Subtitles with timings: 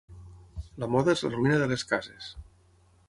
[0.83, 2.31] La moda és la ruïna de les cases.